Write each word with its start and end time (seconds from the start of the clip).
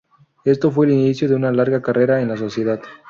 Este 0.45 0.67
fue 0.71 0.87
el 0.87 0.93
inicio 0.93 1.29
de 1.29 1.35
una 1.35 1.51
larga 1.51 1.79
carrera 1.79 2.19
en 2.23 2.29
la 2.29 2.35
Sociedad. 2.37 2.81